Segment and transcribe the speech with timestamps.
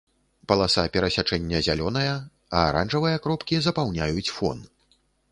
[0.51, 2.15] Паласа перасячэння зялёная,
[2.55, 4.65] а аранжавыя кропкі запаўняюць фон.